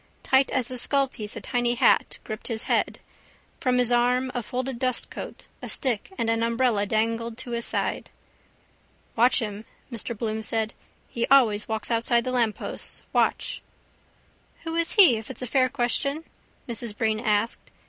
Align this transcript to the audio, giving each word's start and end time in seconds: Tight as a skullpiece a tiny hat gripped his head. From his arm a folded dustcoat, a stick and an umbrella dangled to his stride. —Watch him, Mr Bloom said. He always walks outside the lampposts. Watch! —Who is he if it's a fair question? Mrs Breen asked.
Tight 0.23 0.49
as 0.49 0.71
a 0.71 0.79
skullpiece 0.79 1.35
a 1.35 1.41
tiny 1.41 1.75
hat 1.75 2.17
gripped 2.23 2.47
his 2.47 2.63
head. 2.63 2.97
From 3.59 3.77
his 3.77 3.91
arm 3.91 4.31
a 4.33 4.41
folded 4.41 4.79
dustcoat, 4.79 5.45
a 5.61 5.69
stick 5.69 6.11
and 6.17 6.27
an 6.27 6.41
umbrella 6.41 6.87
dangled 6.87 7.37
to 7.37 7.51
his 7.51 7.65
stride. 7.67 8.09
—Watch 9.15 9.37
him, 9.41 9.63
Mr 9.91 10.17
Bloom 10.17 10.41
said. 10.41 10.73
He 11.07 11.27
always 11.27 11.67
walks 11.67 11.91
outside 11.91 12.23
the 12.23 12.31
lampposts. 12.31 13.03
Watch! 13.13 13.61
—Who 14.63 14.73
is 14.75 14.93
he 14.93 15.17
if 15.17 15.29
it's 15.29 15.43
a 15.43 15.45
fair 15.45 15.69
question? 15.69 16.23
Mrs 16.67 16.97
Breen 16.97 17.19
asked. 17.19 17.69